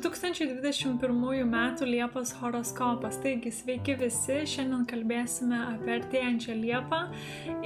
[0.00, 1.76] 2021 m.
[1.80, 3.16] Liepos horoskopas.
[3.22, 7.00] Taigi, sveiki visi, šiandien kalbėsime apie artėjančią Liepą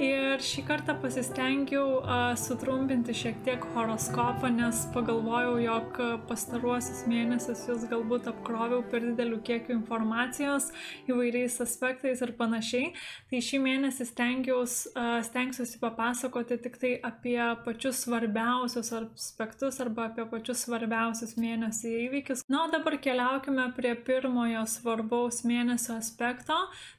[0.01, 5.99] ir šį kartą pasistengiau uh, sutrumpinti šiek tiek horoskopą, nes pagalvojau, jog
[6.29, 10.71] pastaruosius mėnesius jūs galbūt apkroviau per didelių kiekių informacijos
[11.05, 12.93] įvairiais aspektais ir panašiai.
[13.29, 17.37] Tai šį mėnesį stengiaus, uh, stengsiuosi papasakoti tik tai apie
[17.67, 22.43] pačius svarbiausius aspektus arba apie pačius svarbiausius mėnesio įvykius įvykis.
[22.49, 26.53] Na, o dabar keliaukime prie pirmojo svarbaus mėnesio aspekto.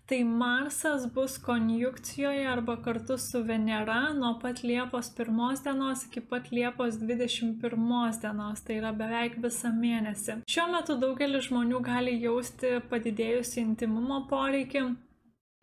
[0.06, 6.51] Tai Marsas bus konjunkcijoje arba kartu su Venera nuo pat Liepos 1 dienos iki pat
[6.52, 10.42] Liepos 21 dienos, tai yra beveik visą mėnesį.
[10.46, 14.95] Šiuo metu daugelis žmonių gali jausti padidėjusi intimumo poreikį,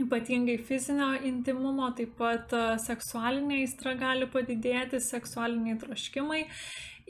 [0.02, 2.50] ypatingai fizinio intimumo, taip pat
[2.82, 6.48] seksualinė aistra gali padidėti, seksualiniai troškimai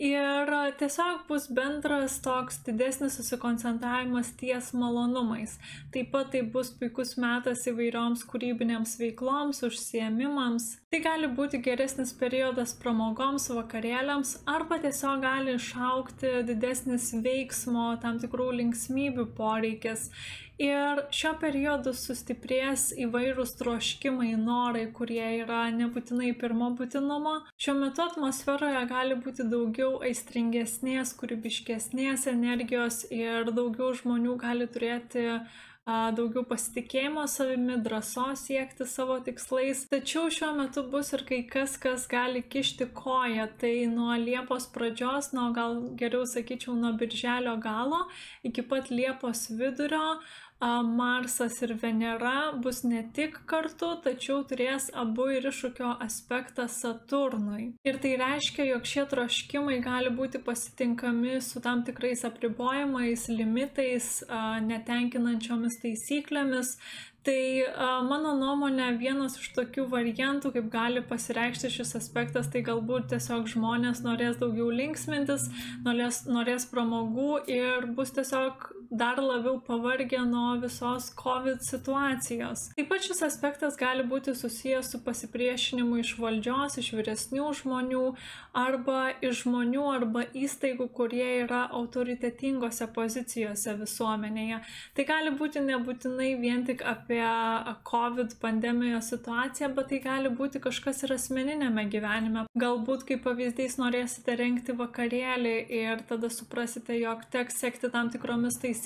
[0.02, 5.54] ir tiesiog bus bendras toks didesnis susikoncentravimas ties malonumais.
[5.94, 10.68] Taip pat tai bus puikus metas įvairioms kūrybinėms veikloms, užsiemimams.
[10.92, 18.50] Tai gali būti geresnis periodas pramogoms, vakarėliams arba tiesiog gali išaukti didesnis veiksmo, tam tikrų
[18.64, 20.10] linksmybių poreikis.
[20.62, 27.34] Ir šio periodu sustiprės įvairūs troškimai, norai, kurie yra nebūtinai pirmo būtinumo.
[27.58, 35.26] Šiuo metu atmosferoje gali būti daugiau aistringesnės, kūrybiškesnės energijos ir daugiau žmonių gali turėti
[35.88, 39.88] daugiau pasitikėjimo savimi, drąsos siekti savo tikslais.
[39.90, 43.48] Tačiau šiuo metu bus ir kai kas, kas gali kišti koją.
[43.58, 48.06] Tai nuo Liepos pradžios, nuo gal geriau sakyčiau, nuo birželio galo
[48.44, 50.20] iki pat Liepos vidurio
[50.62, 57.72] Marsas ir Venera bus ne tik kartu, tačiau turės abu ir iššūkio aspektą Saturnui.
[57.88, 64.20] Ir tai reiškia, jog šie troškimai gali būti pasitinkami su tam tikrais apribojimais, limitais,
[64.68, 66.76] netenkinančiomis taisyklėmis,
[67.22, 67.42] Tai
[68.10, 74.02] mano nuomonė vienas iš tokių variantų, kaip gali pasireikšti šis aspektas, tai galbūt tiesiog žmonės
[74.02, 75.46] norės daugiau linksmintis,
[75.86, 82.68] norės, norės pramogų ir bus tiesiog dar labiau pavargę nuo visos COVID situacijos.
[82.76, 88.02] Taip pat šis aspektas gali būti susijęs su pasipriešinimu iš valdžios, iš vyresnių žmonių
[88.58, 94.60] arba iš žmonių arba įstaigų, kurie yra autoritetingose pozicijose visuomenėje.
[94.98, 97.24] Tai gali būti nebūtinai vien tik apie
[97.88, 102.46] COVID pandemijos situaciją, bet tai gali būti kažkas ir asmeninėme gyvenime.
[102.60, 108.81] Galbūt kaip pavyzdys norėsite renkti vakarėlį ir tada suprasite, jog teks sekti tam tikromis taisyklėmis,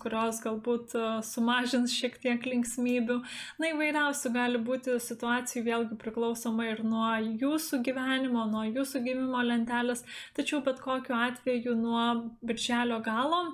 [0.00, 3.20] kurios galbūt e, sumažins šiek tiek linksmybių.
[3.62, 7.08] Na įvairiausių gali būti situacijų, vėlgi priklausomai ir nuo
[7.44, 10.04] jūsų gyvenimo, nuo jūsų gimimo lentelės,
[10.36, 12.06] tačiau bet kokiu atveju nuo
[12.44, 13.44] birželio galo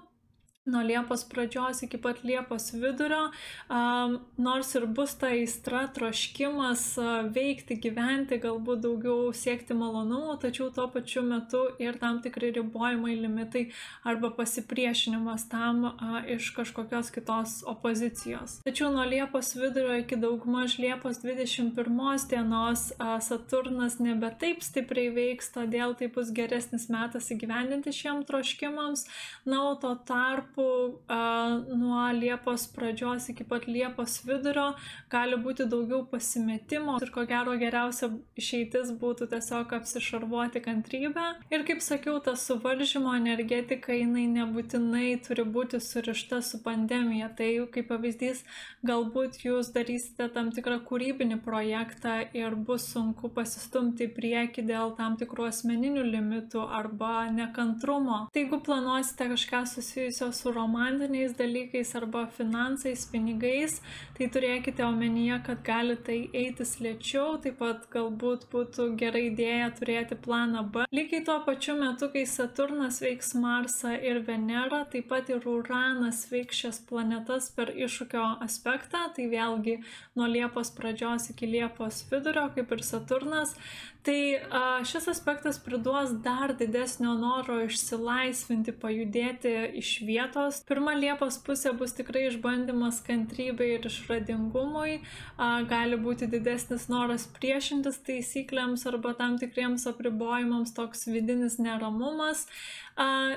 [0.66, 3.30] nuo Liepos pradžios iki pat Liepos vidurio,
[3.70, 10.72] um, nors ir bus ta aistra, troškimas uh, veikti, gyventi, galbūt daugiau siekti malonumų, tačiau
[10.74, 13.68] tuo pačiu metu ir tam tikri ribojimai, limitai
[14.04, 18.58] arba pasipriešinimas tam uh, iš kažkokios kitos opozicijos.
[18.66, 25.54] Tačiau nuo Liepos vidurio iki daugmaž Liepos 21 dienos uh, Saturnas nebe taip stipriai veiks,
[25.54, 29.06] todėl tai bus geresnis metas įgyvendinti šiem troškimams.
[29.46, 34.74] Na, o to tarpu tarpu a, nuo Liepos pradžios iki pat Liepos vidurio
[35.10, 41.26] gali būti daugiau pasimetimo ir ko gero geriausia išeitis būtų tiesiog apsišarvuoti kantrybę.
[41.50, 47.28] Ir kaip sakiau, ta suvaržymo energetika jinai nebūtinai turi būti surišta su pandemija.
[47.36, 48.44] Tai kaip pavyzdys,
[48.86, 55.16] galbūt jūs darysite tam tikrą kūrybinį projektą ir bus sunku pasistumti į priekį dėl tam
[55.20, 58.26] tikrų asmeninių limitų arba nekantrumo.
[58.32, 63.80] Tai jeigu planuosite kažką susijusio su su romantiniais dalykais arba finansais, pinigais,
[64.14, 70.14] tai turėkite omenyje, kad gali tai eiti lėčiau, taip pat galbūt būtų gera idėja turėti
[70.26, 70.84] planą B.
[70.94, 76.62] Lygiai tuo pačiu metu, kai Saturnas veiks Marsą ir Venerą, taip pat ir Uranas veiks
[76.62, 79.80] šias planetas per iššūkio aspektą, tai vėlgi
[80.14, 83.58] nuo Liepos pradžios iki Liepos vidurio, kaip ir Saturnas,
[84.06, 84.38] Tai
[84.86, 89.88] šis aspektas priduos dar didesnio noro išsilaisvinti, pajudėti iš
[90.36, 90.60] vietos.
[90.66, 95.00] Pirma Liepos pusė bus tikrai išbandymas kantrybei ir išradingumui.
[95.38, 102.46] Gali būti didesnis noras priešintis taisyklėms arba tam tikriems apribojimams, toks vidinis neramumas.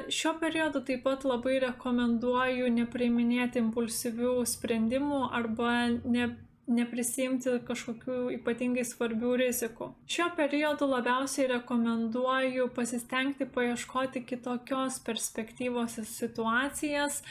[0.10, 6.36] Šiuo periodu taip pat labai rekomenduoju nepriiminėti impulsyvių sprendimų arba ne
[6.70, 9.90] neprisimti kažkokių ypatingai svarbių rizikų.
[10.10, 17.22] Šiuo periodu labiausiai rekomenduoju pasistengti paieškoti kitokios perspektyvos į situacijas,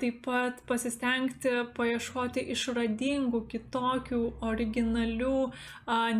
[0.00, 5.40] taip pat pasistengti paieškoti išradingų, kitokių, originalių,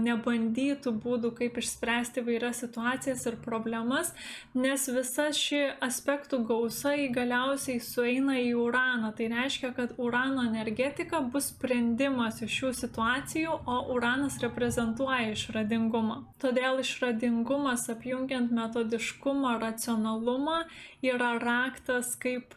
[0.01, 4.11] nebandytų būdų, kaip išspręsti vairias situacijas ir problemas,
[4.59, 9.15] nes visa ši aspektų gausa įgaliausiai sueina į uraną.
[9.17, 16.17] Tai reiškia, kad urano energetika bus sprendimas iš šių situacijų, o uranas reprezentuoja išradingumą.
[16.43, 20.59] Todėl išradingumas apjungiant metodiškumą, racionalumą
[21.07, 22.57] yra raktas, kaip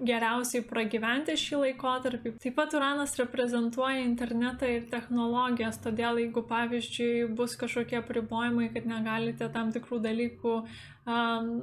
[0.00, 2.36] geriausiai pragyventi šį laikotarpį.
[2.42, 9.48] Taip pat uranas reprezentuoja internetą ir technologijas, todėl jeigu pavyzdžiui bus kažkokie pribojimai, kad negalite
[9.52, 11.54] tam tikrų dalykų um,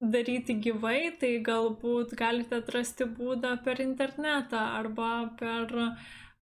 [0.00, 5.74] daryti gyvai, tai galbūt galite atrasti būdą per internetą arba per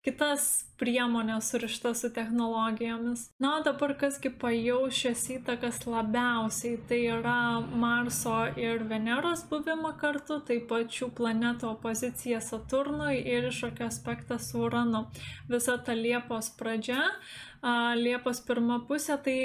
[0.02, 3.28] kitas priemonės surištas su technologijomis.
[3.42, 10.40] Na, o dabar kasgi pajaus šias įtakas labiausiai, tai yra Marso ir Veneros buvimą kartu,
[10.48, 15.06] taip pat šių planetų opozicija Saturnui ir iššokio aspektas su Uranu.
[15.52, 17.04] Visa ta Liepos pradžia
[17.62, 19.36] Liepos pirma pusė, tai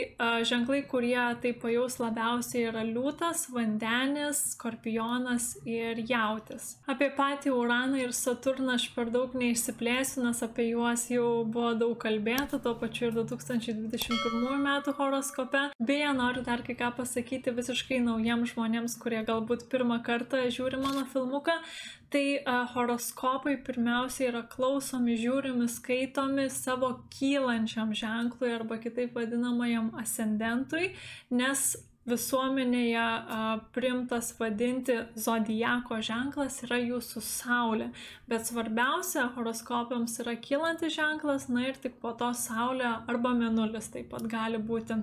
[0.47, 6.71] ženklai, kurie tai pajaus labiausiai yra liūtas, vandenis, skorpionas ir jautis.
[6.89, 11.93] Apie patį Uraną ir Saturną aš per daug neišsiplėsiu, nes apie juos jau buvo daug
[12.01, 15.67] kalbėta, tuo pačiu ir 2021 metų horoskope.
[15.77, 21.05] Beje, noriu dar kai ką pasakyti visiškai naujiems žmonėms, kurie galbūt pirmą kartą žiūri mano
[21.13, 21.61] filmuką.
[22.09, 30.94] Tai a, horoskopai pirmiausia yra klausomi, žiūrimi, skaitomi savo kylančiam ženklui arba kitaip vadinamajam ascendentui,
[31.36, 31.65] nes
[32.07, 33.42] visuomenėje a,
[33.75, 37.89] primtas vadinti zodijako ženklas yra jūsų saulė.
[38.31, 44.13] Bet svarbiausia horoskopams yra kylantis ženklas, na ir tik po to saulė arba menulis taip
[44.15, 45.01] pat gali būti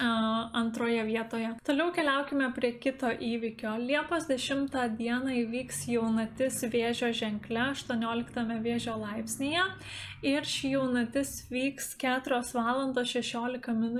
[0.00, 1.54] antroje vietoje.
[1.64, 3.76] Toliau keliaukime prie kito įvykio.
[3.80, 9.64] Liepos 10 dieną įvyks jaunatis vėžio ženkle 18 vėžio laipsnėje
[10.26, 12.92] ir ši jaunatis vyks 4 val.
[12.96, 13.98] 16 min.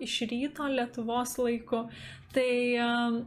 [0.00, 1.88] iš ryto Lietuvos laiku.
[2.28, 2.76] Tai,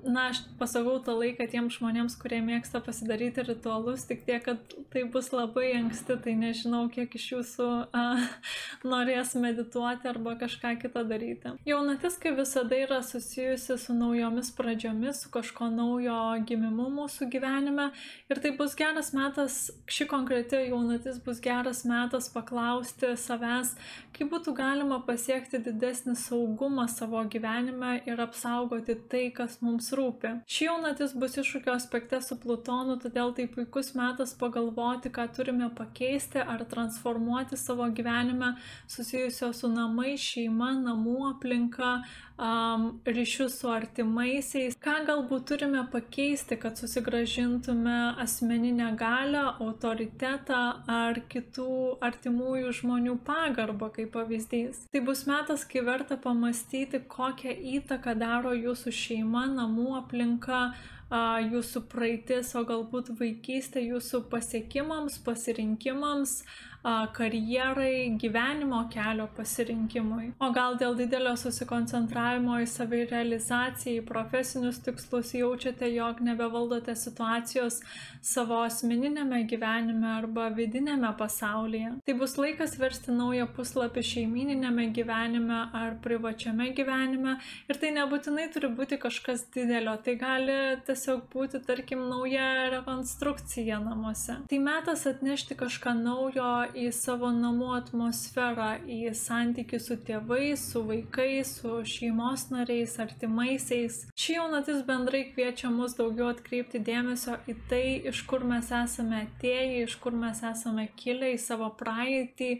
[0.05, 5.01] na, aš pasakau tą laiką tiems žmonėms, kurie mėgsta pasidaryti ritualus, tik tiek, kad tai
[5.09, 8.03] bus labai anksti, tai nežinau, kiek iš jūsų a,
[8.93, 11.55] norės medituoti arba kažką kitą daryti.
[11.65, 17.89] Jaunatis, kaip visada, yra susijusi su naujomis pradžiomis, su kažko naujo gimimu mūsų gyvenime
[18.29, 19.57] ir tai bus geras metas,
[19.89, 23.73] ši konkreti jaunatis bus geras metas paklausti savęs,
[24.13, 30.41] kaip būtų galima pasiekti didesnį saugumą savo gyvenime ir apsaugoti daryti tai, kas mums rūpi.
[30.47, 36.39] Ši jaunatis bus iššūkio aspekte su Plutonu, todėl tai puikus metas pagalvoti, ką turime pakeisti
[36.39, 38.55] ar transformuoti savo gyvenime
[38.87, 42.01] susijusio su namai, šeima, namų aplinka,
[42.37, 50.61] um, ryšius su artimaisiais, ką galbūt turime pakeisti, kad susigražintume asmeninę galę, autoritetą
[50.91, 54.85] ar kitų artimųjų žmonių pagarbą, kaip pavyzdys.
[54.91, 60.63] Tai bus metas, kai verta pamastyti, kokią įtaką daro jūsų šeima, namų aplinka,
[61.11, 66.43] jūsų praeitis, o galbūt vaikystė jūsų pasiekimams, pasirinkimams,
[66.83, 70.31] karjerai, gyvenimo kelio pasirinkimui.
[70.41, 77.81] O gal dėl didelio susikoncentravimo į savirealizaciją, į profesinius tikslus jaučiate, jog nebevaldote situacijos
[78.21, 81.93] savo asmeninėme gyvenime arba vidinėme pasaulyje.
[82.05, 87.37] Tai bus laikas versti naują puslapį šeimininėme gyvenime ar privačiame gyvenime
[87.69, 90.57] ir tai nebūtinai turi būti kažkas didelio, tai gali
[90.87, 94.39] tiesiog būti, tarkim, nauja rekonstrukcija namuose.
[94.49, 101.55] Tai metas atnešti kažką naujo į savo namų atmosferą, į santykių su tėvais, su vaikais,
[101.59, 104.01] su šeimos nariais, artimaisiais.
[104.17, 109.83] Ši jaunatis bendrai kviečia mus daugiau atkreipti dėmesio į tai, iš kur mes esame atėję,
[109.85, 112.51] iš kur mes esame kilę, į savo praeitį,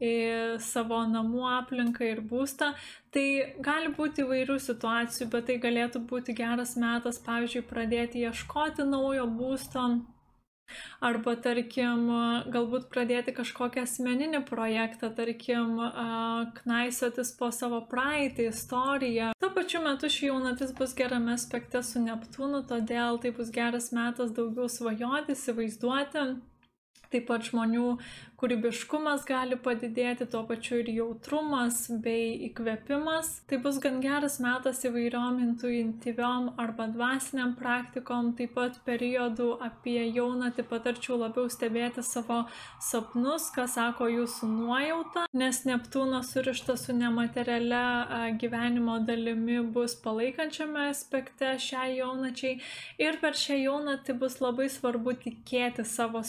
[0.00, 0.12] į
[0.64, 2.72] savo namų aplinką ir būstą.
[3.14, 3.26] Tai
[3.64, 9.90] gali būti įvairių situacijų, bet tai galėtų būti geras metas, pavyzdžiui, pradėti ieškoti naujo būsto
[11.04, 12.06] Arba, tarkim,
[12.52, 15.78] galbūt pradėti kažkokią asmeninį projektą, tarkim,
[16.60, 19.32] knaisiotis po savo praeitį, istoriją.
[19.40, 24.34] Tuo pačiu metu ši jaunatis bus gerame aspekte su Neptūnu, todėl tai bus geras metas
[24.36, 26.28] daugiau svajoti, įsivaizduoti
[27.10, 27.96] Taip pat žmonių
[28.40, 33.32] kūrybiškumas gali padidėti, tuo pačiu ir jautrumas bei įkvėpimas.
[33.50, 40.64] Tai bus gan geras metas įvairiom intuityviom arba dvasiniam praktikom, taip pat periodų apie jaunatį
[40.70, 42.44] patarčiau labiau stebėti savo
[42.80, 51.52] sapnus, ką sako jūsų nuojauta, nes Neptūnas surištas su nematerialia gyvenimo dalimi bus palaikančiame aspekte
[51.60, 52.56] šią jaunačiai
[53.02, 56.24] ir per šią jaunatį bus labai svarbu tikėti savo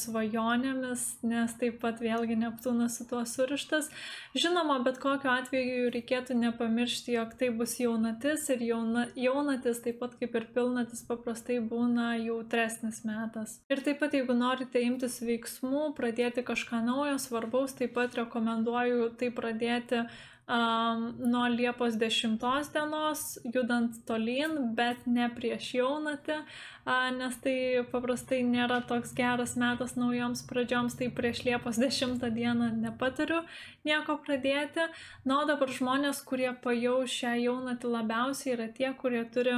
[0.71, 3.89] svajonėmis, nes taip pat vėlgi Neptūnas su tuo surištas.
[4.35, 10.15] Žinoma, bet kokiu atveju reikėtų nepamiršti, jog tai bus jaunatis ir jauna, jaunatis, taip pat
[10.19, 13.59] kaip ir pilnatis, paprastai būna jautresnis metas.
[13.69, 19.31] Ir taip pat, jeigu norite imtis veiksmų, pradėti kažką naujo, svarbaus, taip pat rekomenduoju tai
[19.31, 20.05] pradėti
[20.51, 22.37] um, nuo Liepos 10
[22.73, 26.37] dienos, judant tolyn, bet ne prieš jaunatį,
[26.85, 27.55] uh, nes tai
[27.91, 33.43] paprastai nėra toks geras metas naujoms pradžioms, tai prieš Liepos 10 dieną nepatariu
[33.87, 34.89] nieko pradėti.
[35.23, 39.55] Na, o dabar žmonės, kurie pajaus šią jaunatį labiausiai, yra tie, kurie turi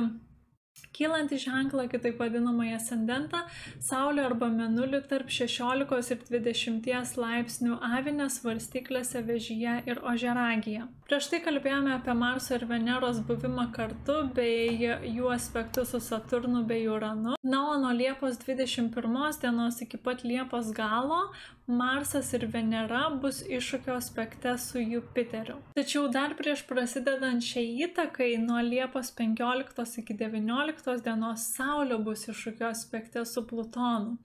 [0.93, 3.39] Kylantį ženklą, kitaip vadinamąjį ascendentą,
[3.81, 10.85] Saulė arba Menulį tarp 16 ir 20 laipsnių avinės varstyklėse vežyje ir ožeragyje.
[11.09, 16.85] Prieš tai kalbėjome apie Marso ir Veneros buvimą kartu bei jų aspektus su Saturnu bei
[16.89, 17.35] Uranu.
[17.41, 21.27] Na, o nuo Liepos 21 dienos iki pat Liepos galo
[21.67, 25.55] Marsas ir Venera bus iššūkio aspekte su Jupiteriu.
[25.77, 32.67] Tačiau dar prieš prasidedant šiai įtakai, nuo Liepos 15 iki 19 dienos Saulė bus iššūkio
[32.67, 34.17] aspekte su Plutonu.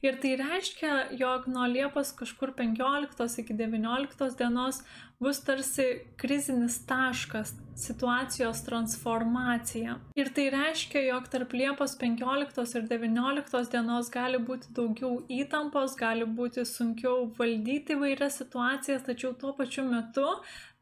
[0.00, 4.80] Ir tai reiškia, jog nuo Liepos kažkur 15 iki 19 dienos
[5.20, 9.98] bus tarsi krizinis taškas situacijos transformacija.
[10.16, 16.24] Ir tai reiškia, jog tarp Liepos 15 ir 19 dienos gali būti daugiau įtampos, gali
[16.38, 20.26] būti sunkiau valdyti vairias situacijas, tačiau tuo pačiu metu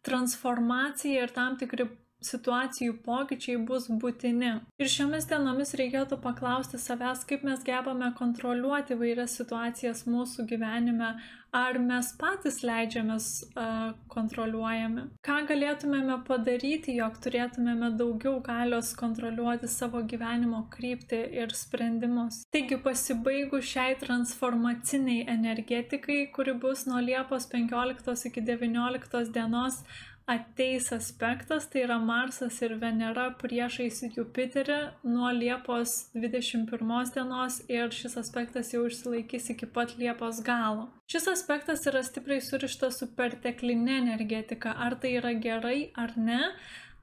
[0.04, 1.88] transformacija ir tam tikri
[2.24, 4.56] situacijų pokyčiai bus būtini.
[4.80, 11.14] Ir šiomis dienomis reikėtų paklausti savęs, kaip mes gebame kontroliuoti vairias situacijas mūsų gyvenime,
[11.54, 15.06] ar mes patys leidžiamės uh, kontroliuojami.
[15.26, 22.42] Ką galėtumėme padaryti, jog turėtumėme daugiau galios kontroliuoti savo gyvenimo kryptį ir sprendimus.
[22.54, 29.84] Taigi pasibaigus šiai transformaciniai energetikai, kuri bus nuo Liepos 15 iki 19 dienos,
[30.26, 38.16] ateis aspektas, tai yra Marsas ir Venera priešais Jupiterį nuo Liepos 21 dienos ir šis
[38.20, 40.88] aspektas jau išsilaikys iki pat Liepos galo.
[41.12, 46.40] Šis aspektas yra stipriai surištas su perteklinė energetika, ar tai yra gerai ar ne,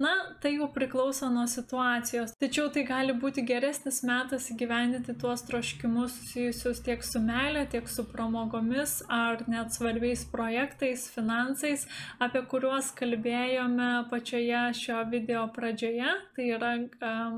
[0.01, 2.31] Na, tai jau priklauso nuo situacijos.
[2.41, 8.07] Tačiau tai gali būti geresnis metas įgyvendinti tuos troškimus susijusius tiek su meilė, tiek su
[8.09, 11.85] pramogomis ar net svarbiais projektais, finansais,
[12.17, 16.15] apie kuriuos kalbėjome pačioje šio video pradžioje.
[16.37, 17.37] Tai yra um,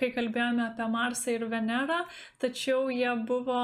[0.00, 2.02] kai kalbėjome apie Marsą ir Venerą,
[2.42, 3.62] tačiau jie buvo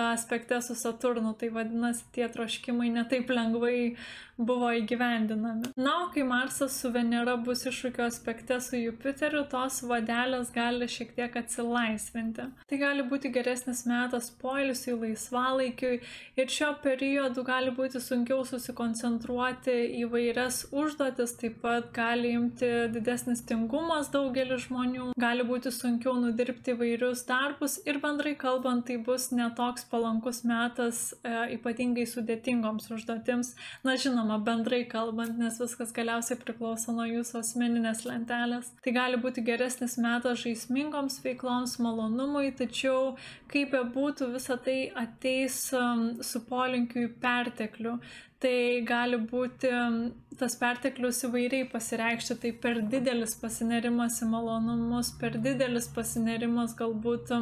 [0.00, 3.96] aspekte su Saturnu, tai vadinasi, tie troškimai netaip lengvai
[4.40, 5.72] buvo įgyvendinami.
[5.76, 11.12] Na, o kai Marsas su Venera bus iššūkio aspekte su Jupiteriu, tos vadelės gali šiek
[11.16, 12.46] tiek atsilaisvinti.
[12.70, 16.00] Tai gali būti geresnis metas poilsiui, laisvalaikiui
[16.40, 23.44] ir šio periodu gali būti sunkiau susikoncentruoti į vairias užduotis, taip pat gali imti didesnis
[23.46, 29.86] tingumas daugelis žmonių, gali būti sunkiau nudirbti vairius darbus ir bendrai kalbant, tai bus netoks
[29.90, 33.54] palankus metas e, ypatingai sudėtingoms užduotims.
[33.84, 38.72] Na, žinoma, žinoma, bendrai kalbant, nes viskas galiausiai priklauso nuo jūsų asmeninės lentelės.
[38.82, 43.16] Tai gali būti geresnis metas žaismingoms veikloms, malonumui, tačiau
[43.50, 47.98] kaip be būtų, visa tai ateis um, su polinkiu į perteklių.
[48.40, 55.36] Tai gali būti um, tas perteklius įvairiai pasireikšti, tai per didelis pasinerimas į malonumus, per
[55.36, 57.34] didelis pasinerimas galbūt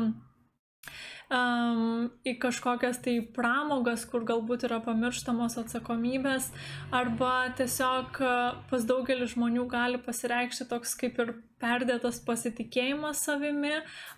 [1.33, 6.51] um, į kažkokias tai pramogas, kur galbūt yra pamirštamos atsakomybės,
[6.95, 8.23] arba tiesiog
[8.71, 13.73] pas daugelį žmonių gali pasireikšti toks kaip ir perdėtas pasitikėjimas savimi,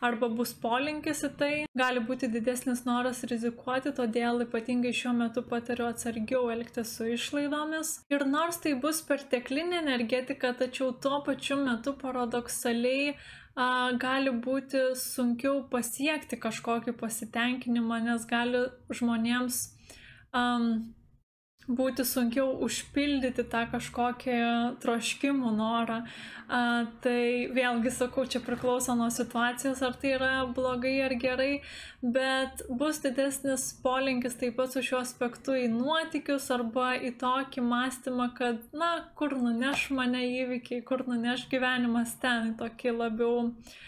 [0.05, 5.89] arba bus polinkis į tai, gali būti didesnis noras rizikuoti, todėl ypatingai šiuo metu patariu
[5.89, 7.95] atsargiau elgtis su išlaidomis.
[8.13, 13.17] Ir nors tai bus perteklinė energetika, tačiau tuo pačiu metu paradoksaliai
[13.57, 19.61] a, gali būti sunkiau pasiekti kažkokį pasitenkinimą, nes gali žmonėms
[20.35, 20.95] um,
[21.77, 24.37] būti sunkiau užpildyti tą kažkokį
[24.83, 26.01] troškimų norą.
[26.51, 26.61] A,
[27.05, 31.61] tai vėlgi sakau, čia priklauso nuo situacijos, ar tai yra blogai ar gerai,
[32.03, 38.33] bet bus didesnis polinkis taip pat su šiuo aspektu į nuotikius arba į tokį mąstymą,
[38.39, 43.79] kad, na, kur nuneš mane įvykiai, kur nuneš gyvenimas ten, tokį labiau uh,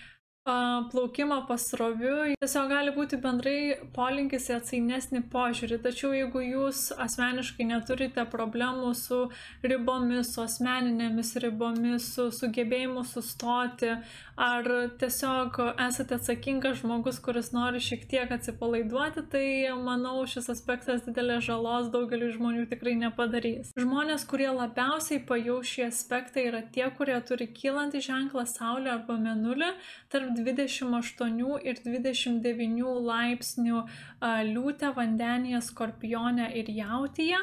[0.44, 5.78] plaukimą pasroviui tiesiog gali būti bendrai polinkis į atsainesnį požiūrį.
[5.84, 9.20] Tačiau jeigu jūs asmeniškai neturite problemų su
[9.62, 13.94] ribomis su asmeninėmis ribomis su sugebėjimu sustoti
[14.36, 14.68] ar
[15.00, 19.46] tiesiog esate atsakingas žmogus kuris nori šiek tiek atsipalaiduoti tai
[19.84, 26.46] manau šis aspektas didelės žalos daugeliui žmonių tikrai nepadarys žmonės kurie labiausiai pajaus šį aspektą
[26.48, 29.72] yra tie kurie turi kylantį ženklą saulę arba mėnulį
[30.12, 33.84] tarp 28 ir 29 laipsnių
[34.22, 37.38] liūtę vandenyje, skorpionę ir jautyje.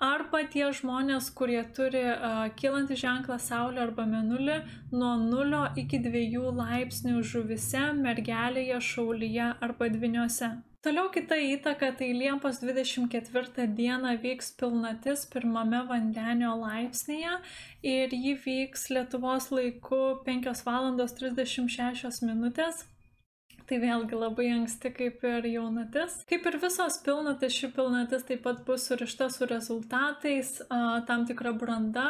[0.00, 4.54] Arba tie žmonės, kurie turi uh, kilantį ženklą Saulė arba Menulį
[4.94, 10.48] nuo 0 iki 2 laipsnių žuvise, mergelėje, šaulyje arba dviniuose.
[10.80, 17.34] Toliau kita įtaka, tai Liepos 24 dieną vyks pilnatis pirmame vandenio laipsnėje
[17.84, 20.88] ir jį vyks Lietuvos laiku 5 val.
[20.96, 22.86] 36 minutės.
[23.70, 26.24] Tai vėlgi labai anksti kaip ir jaunatis.
[26.26, 30.56] Kaip ir visos pilnatis, ši pilnatis taip pat bus surišta su rezultatais,
[31.06, 32.08] tam tikra branda,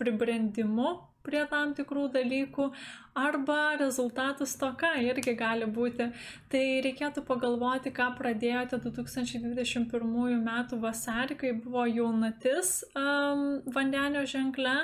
[0.00, 0.94] pribrendimu
[1.24, 2.70] prie tam tikrų dalykų,
[3.14, 6.08] arba rezultatų stoka irgi gali būti.
[6.50, 10.50] Tai reikėtų pagalvoti, ką pradėjote 2021 m.
[10.82, 14.74] vasarį, kai buvo jaunatis um, vandenio ženkle,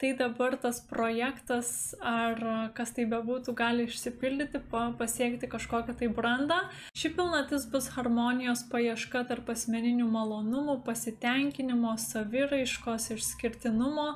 [0.00, 2.38] tai dabar tas projektas ar
[2.76, 6.60] kas tai bebūtų gali išsipildyti, pasiekti kažkokią tai brandą.
[6.94, 14.14] Ši pilnatis bus harmonijos paieška tarp asmeninių malonumų, pasitenkinimo, saviraiškos, išskirtinumo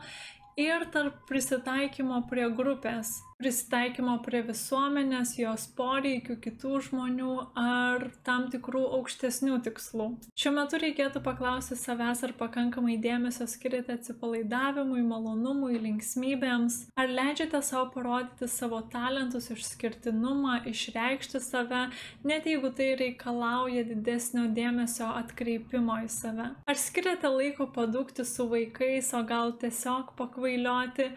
[0.60, 8.82] ir tarp prisitaikymo prie grupės, prisitaikymo prie visuomenės, jos poreikių, kitų žmonių ar tam tikrų
[8.98, 10.08] aukštesnių tikslų.
[10.38, 17.90] Šiuo metu reikėtų paklausti savęs, ar pakankamai dėmesio skiriate atsipalaidavimui, malonumui, linksmybėms, ar leidžiate savo
[17.94, 21.88] parodyti savo talentus, išskirtinumą, išreikšti save,
[22.24, 26.50] net jeigu tai reikalauja didesnio dėmesio atkreipimo į save.
[26.64, 31.10] Ar skiriate laiko padūkti su vaikais, o gal tiesiog pakvailioti kvailioti,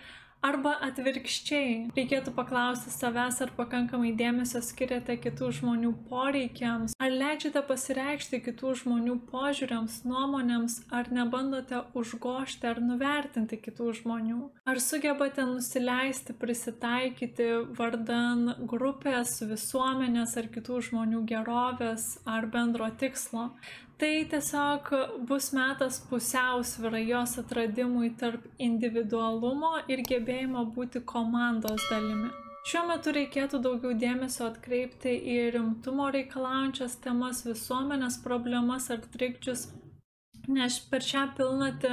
[0.48, 1.92] arba atvirkščiai.
[1.98, 9.18] Reikėtų paklausti savęs, ar pakankamai dėmesio skiriate kitų žmonių poreikiams, ar leidžiate pasireikšti kitų žmonių
[9.32, 14.40] požiūriams, nuomonėms, ar nebandote užgošti ar nuvertinti kitų žmonių.
[14.68, 23.52] Ar sugebate nusileisti, prisitaikyti vardan grupės, visuomenės ar kitų žmonių gerovės ar bendro tikslo
[23.98, 24.90] tai tiesiog
[25.30, 32.30] bus metas pusiausvyrai jos atradimui tarp individualumo ir gebėjimo būti komandos dalimi.
[32.68, 39.70] Šiuo metu reikėtų daugiau dėmesio atkreipti į rimtumo reikalaujančias temas, visuomenės problemas ar trikdžius
[40.48, 41.90] Nes per šią pilnatį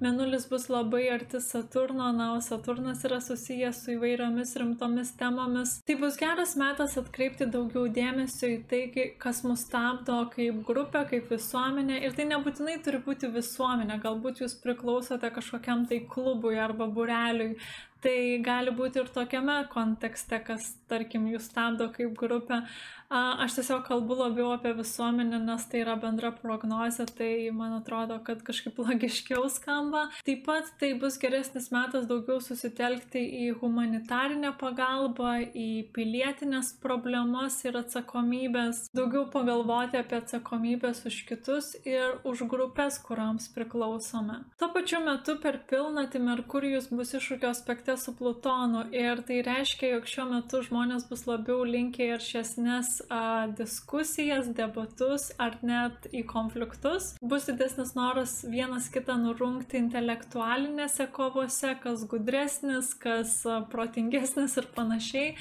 [0.00, 5.74] Menulis bus labai arti Saturno, na, o Saturnas yra susijęs su įvairiomis rimtomis temomis.
[5.84, 8.80] Tai bus geras metas atkreipti daugiau dėmesio į tai,
[9.20, 12.00] kas mus stabdo kaip grupė, kaip visuomenė.
[12.08, 17.58] Ir tai nebūtinai turi būti visuomenė, galbūt jūs priklausote kažkokiam tai klubui arba bureliui.
[17.98, 22.60] Tai gali būti ir tokiame kontekste, kas, tarkim, jūs stabdo kaip grupė.
[23.08, 28.42] Aš tiesiog kalbu labiau apie visuomenę, nes tai yra bendra prognozė, tai man atrodo, kad
[28.44, 30.02] kažkaip logiškiau skamba.
[30.26, 37.78] Taip pat tai bus geresnis metas daugiau susitelkti į humanitarinę pagalbą, į pilietinės problemas ir
[37.80, 44.42] atsakomybės, daugiau pagalvoti apie atsakomybės už kitus ir už grupės, kuriams priklausome.
[44.60, 50.12] Tuo pačiu metu per pilnatį Merkurijus bus iššūkio aspekte su Plutonu ir tai reiškia, jog
[50.12, 57.12] šiuo metu žmonės bus labiau linkę ir šiesnes a, diskusijas, debatus ar net į konfliktus.
[57.20, 63.40] Bus didesnis noras vienas kitą nurungti intelektualinėse kovose, kas gudresnis, kas
[63.72, 65.36] protingesnis ir panašiai.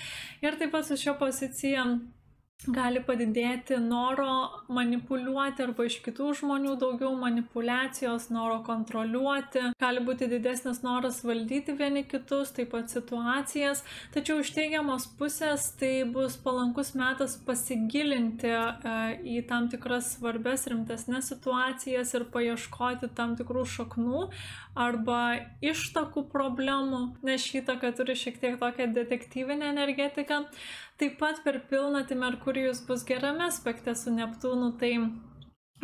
[0.46, 1.86] Ir taip pat su šio pozicija
[2.66, 10.82] gali padidėti noro manipuliuoti arba iš kitų žmonių daugiau manipulacijos, noro kontroliuoti, gali būti didesnis
[10.84, 13.84] noras valdyti vieni kitus, taip pat situacijas,
[14.16, 18.96] tačiau iš teigiamos pusės tai bus palankus metas pasigilinti e,
[19.38, 24.28] į tam tikras svarbes rimtesnės situacijas ir paieškoti tam tikrų šaknų
[24.78, 25.22] arba
[25.66, 30.44] ištakų problemų, nes šitą, kad turi šiek tiek tokią detektyvinę energetiką.
[30.98, 32.16] Taip pat per pilnatį
[32.48, 34.94] Merkurijus bus gerame aspekte su Neptūnu, tai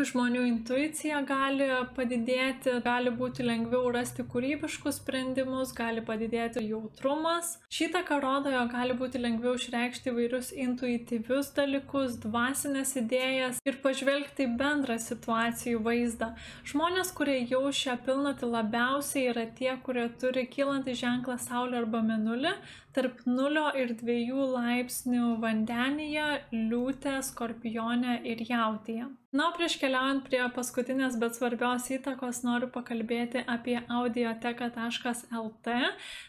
[0.02, 7.60] žmonių intuicija gali padidėti, gali būti lengviau rasti kūrybiškus sprendimus, gali padidėti jautrumas.
[7.70, 14.98] Šitą rodo, jo gali būti lengviau išreikšti įvairius intuityvius dalykus, dvasinės idėjas ir pažvelgti bendrą
[14.98, 16.34] situacijų vaizdą.
[16.66, 22.58] Žmonės, kurie jaučia pilnatį labiausiai, yra tie, kurie turi kylantį ženklą Saulė arba Menulį,
[22.98, 29.14] tarp 0 ir 2 laipsnių vandenyje, liūtė, skorpionė ir jautėje.
[29.34, 35.78] Na, prieš keliaujant prie paskutinės, bet svarbios įtakos, noriu pakalbėti apie audioteka.lt.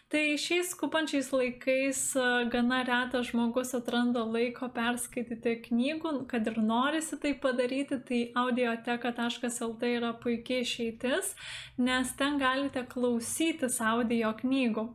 [0.09, 7.21] Tai šiais skupančiais laikais e, gana retas žmogus atranda laiko perskaityti knygų, kad ir norisi
[7.21, 11.35] tai padaryti, tai audioteka.lt yra puikiai išeitis,
[11.77, 14.89] nes ten galite klausytis audio knygų.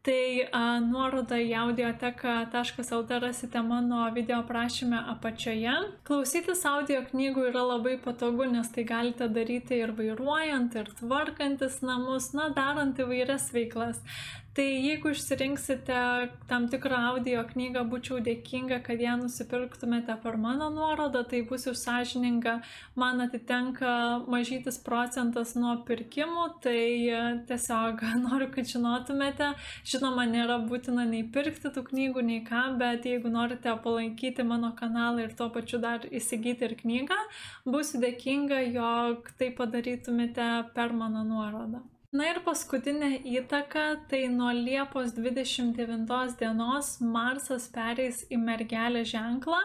[0.00, 5.74] Tai a, nuorodą į audioteką.lt rasite mano video aprašyme apačioje.
[6.08, 12.30] Klausytis audio knygų yra labai patogu, nes tai galite daryti ir vairuojant, ir tvarkantis namus,
[12.32, 14.00] na, darant įvairias veiklas.
[14.50, 15.98] Tai jeigu išsirinksite
[16.50, 22.56] tam tikrą audio knygą, būčiau dėkinga, kad ją nusipirktumėte per mano nuorodą, tai būsiu sąžininga,
[22.98, 23.92] man atitenka
[24.26, 29.52] mažytis procentas nuo pirkimų, tai e, tiesiog noriu, kad žinotumėte.
[29.90, 35.24] Žinoma, nėra būtina nei pirkti tų knygų, nei ką, bet jeigu norite palaikyti mano kanalą
[35.24, 37.16] ir tuo pačiu dar įsigyti ir knygą,
[37.66, 41.82] būsiu dėkinga, jog tai padarytumėte per mano nuorodą.
[42.10, 49.60] Na ir paskutinė įtaka, tai nuo Liepos 29 dienos Marsas pereis į mergelę ženklą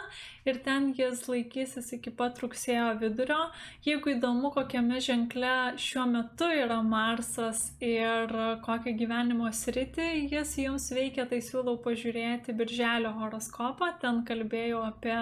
[0.46, 3.40] ir ten jis laikysis iki pat rugsėjo vidurio.
[3.88, 5.56] Jeigu įdomu, kokiame ženkle
[5.88, 8.30] šiuo metu yra Marsas ir
[8.70, 15.18] kokią gyvenimo sritį jis jums veikia, tai siūlau pažiūrėti Birželio horoskopą, ten kalbėjau apie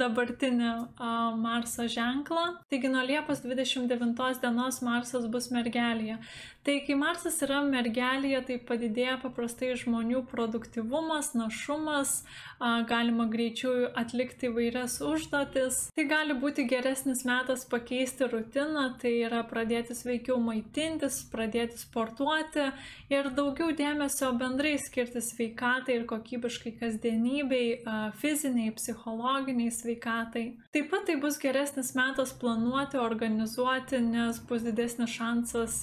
[0.00, 2.46] dabartinį a, Marso ženklą.
[2.70, 6.18] Taigi nuo Liepos 29 dienos Marsas bus mergelėje.
[6.64, 12.22] Tai kai Marsas yra mergelėje, tai padidėja paprastai žmonių produktivumas, našumas,
[12.88, 15.80] galima greičiau atlikti įvairias užduotis.
[15.92, 22.70] Tai gali būti geresnis metas pakeisti rutiną, tai yra pradėti sveikiau maitintis, pradėti sportuoti
[23.12, 27.66] ir daugiau dėmesio bendrai skirti sveikatai ir kokybiškai kasdienybei,
[28.22, 30.46] fiziniai, psichologiniai sveikatai.
[30.72, 35.82] Taip pat tai bus geresnis metas planuoti, organizuoti, nes bus didesnis šansas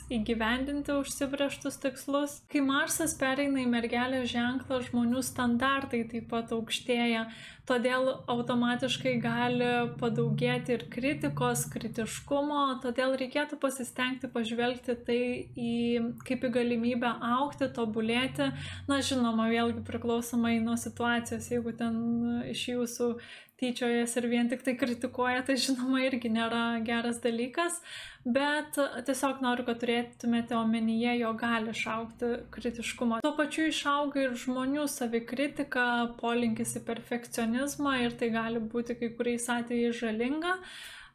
[0.71, 2.41] įgyvendinti užsibrieštus tikslus.
[2.49, 7.27] Kai Marsas pereina į mergelės ženklą, žmonių standartai taip pat aukštėja,
[7.67, 15.21] todėl automatiškai gali padaugėti ir kritikos, kritiškumo, todėl reikėtų pasistengti pažvelgti tai
[15.55, 18.51] į, kaip į galimybę aukti, tobulėti.
[18.87, 23.15] Na, žinoma, vėlgi priklausomai nuo situacijos, jeigu ten iš jūsų
[23.61, 27.77] tyčiojas ir vien tik tai kritikuoja, tai žinoma irgi nėra geras dalykas,
[28.25, 33.21] bet tiesiog noriu, kad turėtumėte omenyje, jo gali išaukti kritiškumą.
[33.25, 35.85] Tuo pačiu išauga ir žmonių savikritika,
[36.21, 40.59] polinkis į perfekcionizmą ir tai gali būti kai kuriais atvejais žalinga.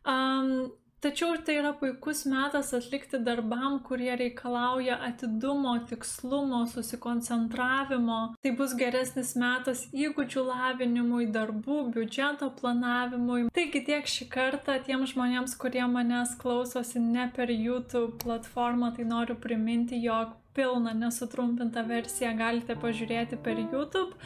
[0.07, 0.73] Um,
[1.07, 8.17] Tačiau tai yra puikus metas atlikti darbam, kurie reikalauja atidumo, tikslumo, susikoncentravimo.
[8.43, 13.45] Tai bus geresnis metas įgūdžių lavinimui, darbų, biudžeto planavimui.
[13.55, 19.39] Taigi tiek šį kartą tiems žmonėms, kurie manęs klausosi ne per YouTube platformą, tai noriu
[19.47, 24.17] priminti, jog pilną nesutrumpintą versiją galite pažiūrėti per YouTube.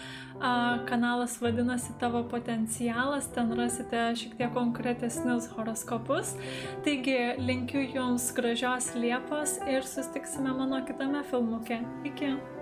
[0.88, 6.36] Kanalas vadinasi Tavo potencialas, ten rasite šiek tiek konkretesnius horoskopus.
[6.86, 11.82] Taigi linkiu Jums gražios Liepos ir sustiksime mano kitame filmuke.
[12.08, 12.59] Iki.